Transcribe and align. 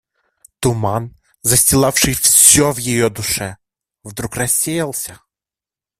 Туман, 0.59 1.15
застилавший 1.43 2.15
всё 2.15 2.71
в 2.71 2.77
ее 2.77 3.11
душе, 3.11 3.57
вдруг 4.01 4.35
рассеялся. 4.35 5.21